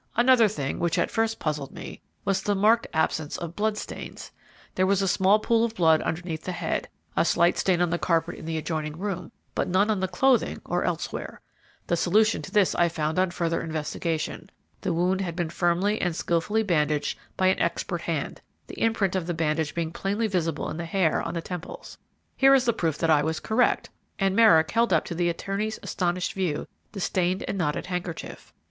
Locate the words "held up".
24.71-25.05